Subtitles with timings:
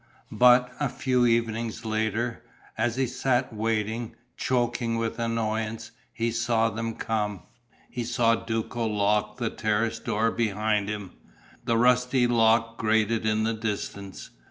[0.31, 2.41] But, a few evenings later,
[2.75, 7.43] as he sat waiting, choking with annoyance, he saw them come.
[7.87, 11.11] He saw Duco lock the terrace door behind him:
[11.65, 14.31] the rusty lock grated in the distance.